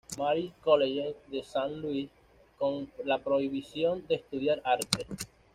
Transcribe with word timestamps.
Mary's 0.17 0.51
College 0.65 1.15
de 1.29 1.43
Saint 1.43 1.77
Louis 1.77 2.09
con 2.57 2.89
la 3.05 3.19
prohibición 3.19 4.07
de 4.07 4.15
estudiar 4.15 4.59
arte. 4.65 5.05